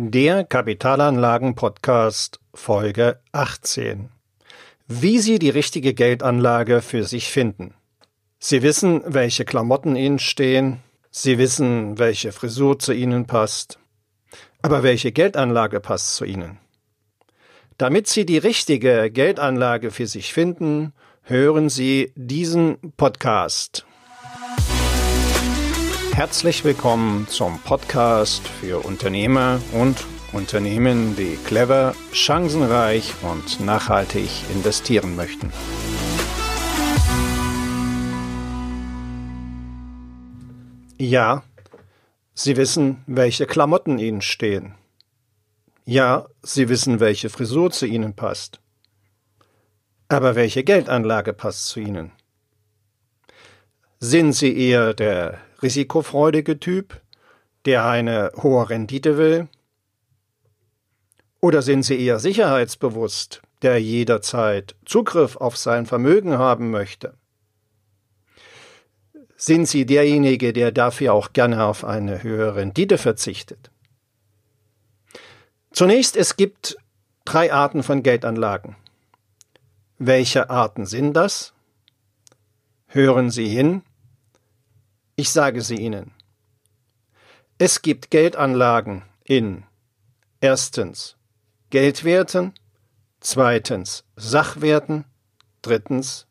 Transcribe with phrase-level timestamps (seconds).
[0.00, 4.10] Der Kapitalanlagen-Podcast Folge 18.
[4.86, 7.74] Wie Sie die richtige Geldanlage für sich finden.
[8.38, 10.84] Sie wissen, welche Klamotten Ihnen stehen.
[11.10, 13.80] Sie wissen, welche Frisur zu Ihnen passt.
[14.62, 16.60] Aber welche Geldanlage passt zu Ihnen?
[17.76, 20.92] Damit Sie die richtige Geldanlage für sich finden,
[21.22, 23.87] hören Sie diesen Podcast.
[26.18, 35.52] Herzlich willkommen zum Podcast für Unternehmer und Unternehmen, die clever, chancenreich und nachhaltig investieren möchten.
[40.98, 41.44] Ja,
[42.34, 44.74] Sie wissen, welche Klamotten Ihnen stehen.
[45.84, 48.58] Ja, Sie wissen, welche Frisur zu Ihnen passt.
[50.08, 52.10] Aber welche Geldanlage passt zu Ihnen?
[54.00, 57.00] Sind Sie eher der risikofreudige Typ,
[57.64, 59.48] der eine hohe Rendite will?
[61.40, 67.14] Oder sind Sie eher sicherheitsbewusst, der jederzeit Zugriff auf sein Vermögen haben möchte?
[69.36, 73.70] Sind Sie derjenige, der dafür auch gerne auf eine höhere Rendite verzichtet?
[75.70, 76.76] Zunächst, es gibt
[77.24, 78.74] drei Arten von Geldanlagen.
[79.98, 81.52] Welche Arten sind das?
[82.86, 83.82] Hören Sie hin,
[85.18, 86.12] ich sage sie Ihnen.
[87.58, 89.64] Es gibt Geldanlagen in
[90.40, 91.16] erstens
[91.70, 92.54] Geldwerten,
[93.18, 95.04] zweitens Sachwerten,
[95.60, 96.28] drittens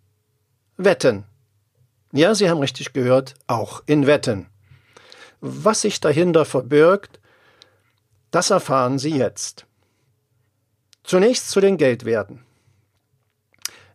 [0.78, 1.26] Wetten.
[2.14, 4.48] Ja, Sie haben richtig gehört, auch in Wetten.
[5.42, 7.20] Was sich dahinter verbirgt,
[8.32, 9.66] das erfahren Sie jetzt.
[11.04, 12.46] Zunächst zu den Geldwerten.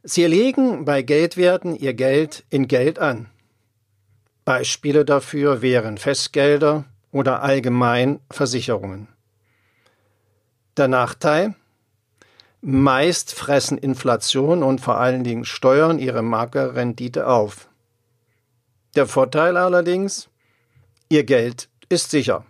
[0.03, 3.31] Sie legen bei Geldwerten Ihr Geld in Geld an.
[4.45, 9.09] Beispiele dafür wären Festgelder oder allgemein Versicherungen.
[10.77, 11.55] Der Nachteil?
[12.61, 17.69] Meist fressen Inflation und vor allen Dingen Steuern ihre magere Rendite auf.
[18.95, 20.29] Der Vorteil allerdings?
[21.09, 22.45] Ihr Geld ist sicher.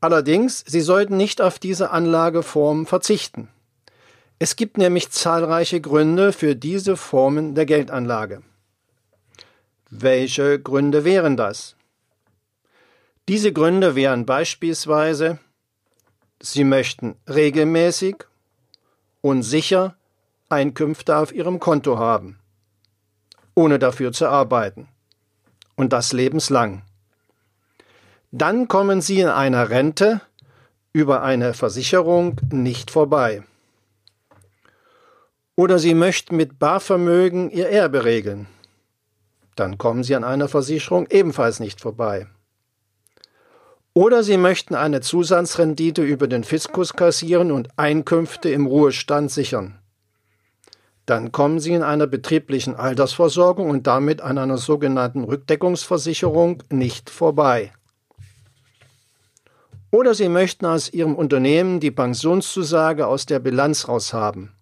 [0.00, 3.48] Allerdings, Sie sollten nicht auf diese Anlageform verzichten.
[4.38, 8.42] Es gibt nämlich zahlreiche Gründe für diese Formen der Geldanlage.
[9.88, 11.76] Welche Gründe wären das?
[13.28, 15.38] Diese Gründe wären beispielsweise,
[16.42, 18.16] Sie möchten regelmäßig
[19.20, 19.96] und sicher
[20.48, 22.40] Einkünfte auf Ihrem Konto haben,
[23.54, 24.88] ohne dafür zu arbeiten,
[25.76, 26.82] und das lebenslang.
[28.32, 30.20] Dann kommen Sie in einer Rente
[30.92, 33.44] über eine Versicherung nicht vorbei.
[35.54, 38.48] Oder Sie möchten mit Barvermögen Ihr Erbe regeln
[39.56, 42.26] dann kommen Sie an einer Versicherung ebenfalls nicht vorbei.
[43.94, 49.78] Oder Sie möchten eine Zusatzrendite über den Fiskus kassieren und Einkünfte im Ruhestand sichern.
[51.06, 57.72] Dann kommen Sie in einer betrieblichen Altersversorgung und damit an einer sogenannten Rückdeckungsversicherung nicht vorbei.
[59.90, 64.55] Oder Sie möchten aus Ihrem Unternehmen die Pensionszusage aus der Bilanz raushaben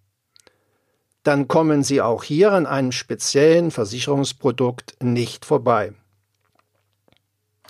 [1.25, 5.93] dann kommen Sie auch hier an einem speziellen Versicherungsprodukt nicht vorbei.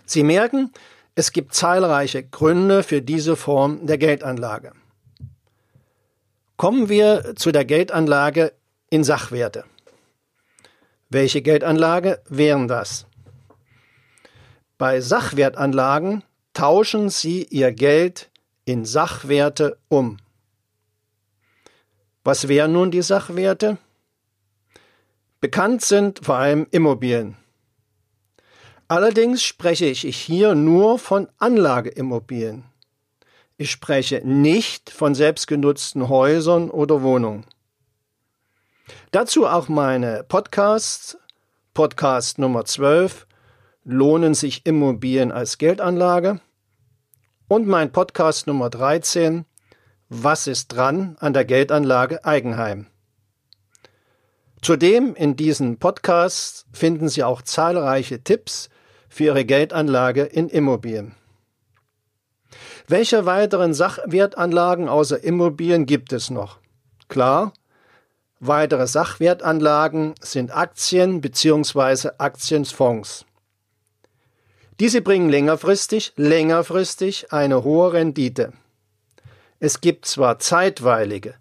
[0.06, 0.72] Sie merken,
[1.16, 4.74] es gibt zahlreiche Gründe für diese Form der Geldanlage.
[6.58, 8.52] Kommen wir zu der Geldanlage
[8.90, 9.64] in Sachwerte.
[11.10, 13.06] Welche Geldanlage wären das?
[14.78, 16.24] Bei Sachwertanlagen
[16.54, 18.30] tauschen Sie Ihr Geld
[18.66, 20.18] in Sachwerte um.
[22.25, 23.78] Was wären nun die Sachwerte?
[25.41, 27.38] Bekannt sind vor allem Immobilien.
[28.88, 32.63] Allerdings spreche ich hier nur von Anlageimmobilien.
[33.58, 37.46] Ich spreche nicht von selbstgenutzten Häusern oder Wohnungen.
[39.12, 41.19] Dazu auch meine Podcasts,
[41.75, 43.28] Podcast Nummer 12,
[43.84, 46.40] Lohnen sich Immobilien als Geldanlage
[47.47, 49.45] und mein Podcast Nummer 13,
[50.10, 52.88] was ist dran an der Geldanlage Eigenheim?
[54.62, 58.69] Zudem in diesen Podcasts finden Sie auch zahlreiche Tipps
[59.10, 61.16] für Ihre Geldanlage in Immobilien.
[62.88, 66.60] Welche weiteren Sachwertanlagen außer Immobilien gibt es noch?
[67.08, 67.54] Klar,
[68.40, 72.10] weitere Sachwertanlagen sind Aktien bzw.
[72.18, 73.25] Aktienfonds.
[74.80, 78.54] Diese bringen längerfristig, längerfristig eine hohe Rendite.
[79.65, 81.33] Es gibt zwar zeitweilige,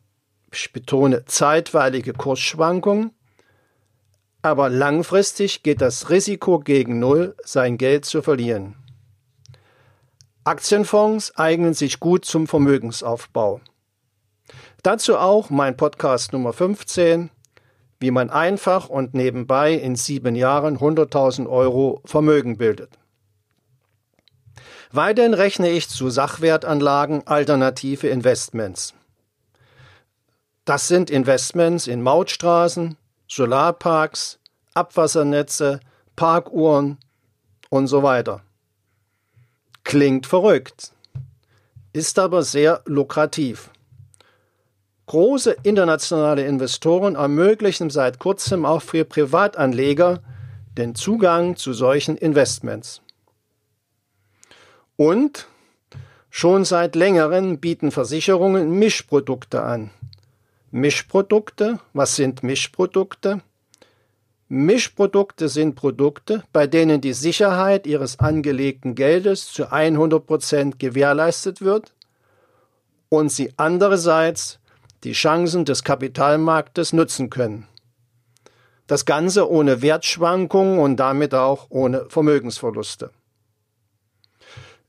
[0.51, 3.11] ich betone zeitweilige Kursschwankungen,
[4.41, 8.77] aber langfristig geht das Risiko gegen Null, sein Geld zu verlieren.
[10.43, 13.61] Aktienfonds eignen sich gut zum Vermögensaufbau.
[14.83, 17.29] Dazu auch mein Podcast Nummer 15,
[18.01, 22.99] wie man einfach und nebenbei in sieben Jahren 100.000 Euro Vermögen bildet.
[24.97, 28.95] Weiterhin rechne ich zu Sachwertanlagen alternative Investments.
[30.65, 32.97] Das sind Investments in Mautstraßen,
[33.27, 34.39] Solarparks,
[34.73, 35.81] Abwassernetze,
[36.15, 36.99] Parkuhren
[37.71, 38.43] und so weiter.
[39.83, 40.93] Klingt verrückt,
[41.93, 43.71] ist aber sehr lukrativ.
[45.07, 50.21] Große internationale Investoren ermöglichen seit kurzem auch für Privatanleger
[50.79, 53.01] den Zugang zu solchen Investments.
[54.97, 55.49] Und
[56.31, 59.91] schon seit längerem bieten Versicherungen Mischprodukte an.
[60.71, 63.41] Mischprodukte, was sind Mischprodukte?
[64.49, 71.93] Mischprodukte sind Produkte, bei denen die Sicherheit ihres angelegten Geldes zu 100% gewährleistet wird
[73.09, 74.59] und sie andererseits
[75.03, 77.69] die Chancen des Kapitalmarktes nutzen können.
[78.87, 83.11] Das Ganze ohne Wertschwankungen und damit auch ohne Vermögensverluste.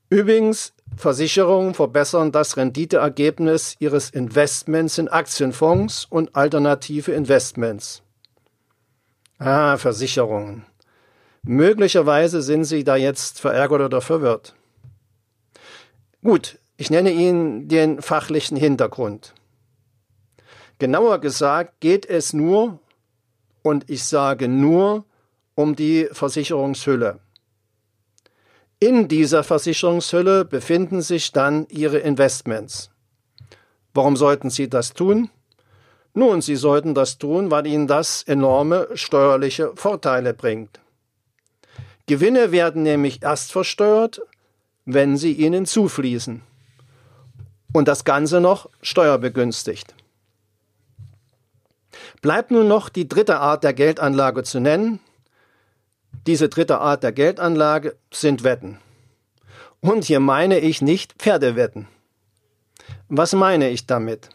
[0.08, 8.02] Übrigens, Versicherungen verbessern das Renditeergebnis ihres Investments in Aktienfonds und alternative Investments.
[9.38, 10.64] Ah, Versicherungen.
[11.42, 14.54] Möglicherweise sind Sie da jetzt verärgert oder verwirrt.
[16.22, 19.34] Gut, ich nenne Ihnen den fachlichen Hintergrund.
[20.78, 22.80] Genauer gesagt geht es nur,
[23.62, 25.04] und ich sage nur,
[25.54, 27.18] um die Versicherungshülle.
[28.86, 32.90] In dieser Versicherungshülle befinden sich dann Ihre Investments.
[33.94, 35.28] Warum sollten Sie das tun?
[36.14, 40.78] Nun, Sie sollten das tun, weil Ihnen das enorme steuerliche Vorteile bringt.
[42.06, 44.20] Gewinne werden nämlich erst versteuert,
[44.84, 46.42] wenn sie Ihnen zufließen.
[47.72, 49.96] Und das Ganze noch steuerbegünstigt.
[52.22, 55.00] Bleibt nun noch die dritte Art der Geldanlage zu nennen.
[56.26, 58.78] Diese dritte Art der Geldanlage sind Wetten.
[59.80, 61.86] Und hier meine ich nicht Pferdewetten.
[63.08, 64.30] Was meine ich damit?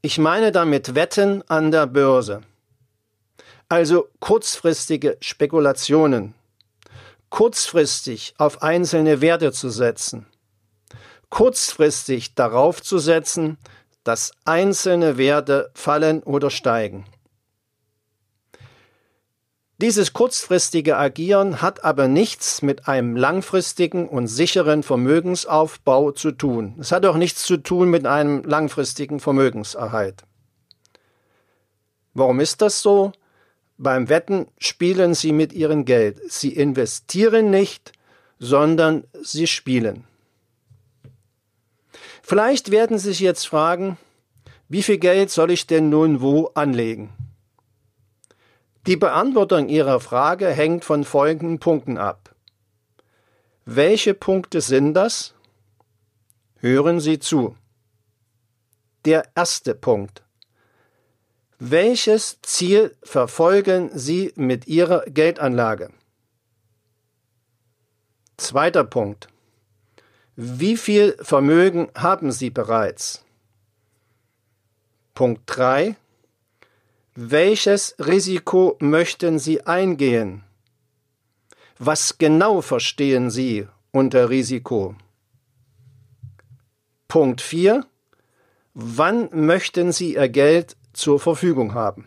[0.00, 2.40] Ich meine damit Wetten an der Börse.
[3.68, 6.34] Also kurzfristige Spekulationen.
[7.28, 10.26] Kurzfristig auf einzelne Werte zu setzen.
[11.28, 13.58] Kurzfristig darauf zu setzen,
[14.04, 17.04] dass einzelne Werte fallen oder steigen.
[19.78, 26.76] Dieses kurzfristige Agieren hat aber nichts mit einem langfristigen und sicheren Vermögensaufbau zu tun.
[26.80, 30.24] Es hat auch nichts zu tun mit einem langfristigen Vermögenserhalt.
[32.14, 33.12] Warum ist das so?
[33.76, 36.20] Beim Wetten spielen Sie mit Ihrem Geld.
[36.32, 37.92] Sie investieren nicht,
[38.38, 40.04] sondern Sie spielen.
[42.22, 43.98] Vielleicht werden Sie sich jetzt fragen,
[44.70, 47.10] wie viel Geld soll ich denn nun wo anlegen?
[48.86, 52.36] Die Beantwortung Ihrer Frage hängt von folgenden Punkten ab.
[53.64, 55.34] Welche Punkte sind das?
[56.58, 57.56] Hören Sie zu.
[59.04, 60.22] Der erste Punkt.
[61.58, 65.90] Welches Ziel verfolgen Sie mit Ihrer Geldanlage?
[68.36, 69.28] Zweiter Punkt.
[70.36, 73.24] Wie viel Vermögen haben Sie bereits?
[75.14, 75.96] Punkt 3.
[77.18, 80.44] Welches Risiko möchten Sie eingehen?
[81.78, 84.96] Was genau verstehen Sie unter Risiko?
[87.08, 87.86] Punkt 4.
[88.74, 92.04] Wann möchten Sie Ihr Geld zur Verfügung haben?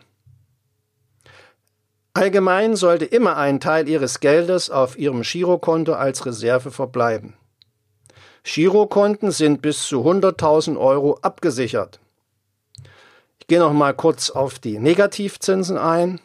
[2.14, 7.34] Allgemein sollte immer ein Teil Ihres Geldes auf Ihrem Girokonto als Reserve verbleiben.
[8.44, 11.98] Girokonten sind bis zu 100.000 Euro abgesichert
[13.50, 16.20] gehe noch mal kurz auf die Negativzinsen ein.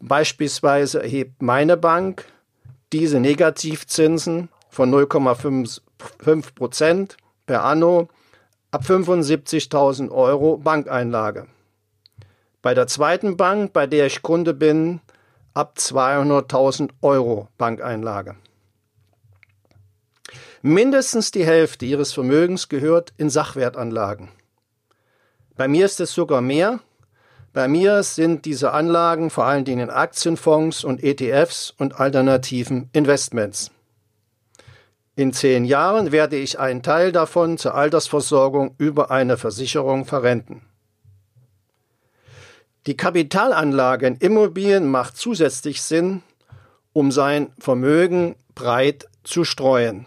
[0.00, 2.24] Beispielsweise erhebt meine Bank
[2.94, 8.08] diese Negativzinsen von 0,5 Prozent per anno
[8.70, 11.46] ab 75.000 Euro Bankeinlage.
[12.62, 15.00] Bei der zweiten Bank, bei der ich Kunde bin,
[15.52, 18.36] ab 200.000 Euro Bankeinlage.
[20.62, 24.30] Mindestens die Hälfte ihres Vermögens gehört in Sachwertanlagen.
[25.60, 26.80] Bei mir ist es sogar mehr.
[27.52, 33.70] Bei mir sind diese Anlagen vor allen Dingen Aktienfonds und ETFs und alternativen Investments.
[35.16, 40.62] In zehn Jahren werde ich einen Teil davon zur Altersversorgung über eine Versicherung verrenten.
[42.86, 46.22] Die Kapitalanlage in Immobilien macht zusätzlich Sinn,
[46.94, 50.06] um sein Vermögen breit zu streuen.